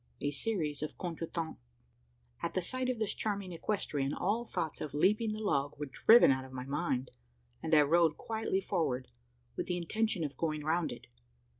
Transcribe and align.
A 0.19 0.31
SERIES 0.31 0.81
OF 0.81 0.97
CONTRE 0.97 1.27
TEMPS. 1.27 1.59
At 2.41 2.63
sight 2.63 2.89
of 2.89 2.97
this 2.97 3.13
charming 3.13 3.51
equestrian, 3.51 4.15
all 4.15 4.45
thoughts 4.45 4.81
of 4.81 4.95
leaping 4.95 5.31
the 5.33 5.37
log 5.39 5.77
were 5.77 5.85
driven 5.85 6.31
out 6.31 6.43
of 6.43 6.51
my 6.51 6.63
mind; 6.65 7.11
and 7.61 7.75
I 7.75 7.81
rode 7.81 8.17
quietly 8.17 8.61
forward, 8.61 9.09
with 9.55 9.67
the 9.67 9.77
intention 9.77 10.23
of 10.23 10.37
going 10.37 10.63
round 10.63 10.91
it. 10.91 11.05